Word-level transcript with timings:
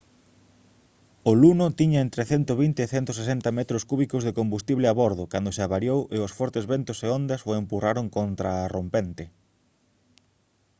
o 1.29 1.31
luno 1.41 1.65
tiña 1.79 1.99
entre 2.05 2.21
120 2.31 2.79
e 2.85 2.87
160 2.95 3.49
metros 3.59 3.85
cúbicos 3.89 4.21
de 4.23 4.35
combustible 4.39 4.85
a 4.89 4.97
bordo 5.01 5.23
cando 5.33 5.49
se 5.55 5.61
avariou 5.63 5.99
e 6.15 6.17
os 6.25 6.35
fortes 6.37 6.65
ventos 6.73 6.97
e 7.05 7.07
ondas 7.19 7.41
o 7.49 7.51
empurraron 7.61 8.05
contra 8.17 8.49
a 8.55 8.69
rompente 8.75 9.23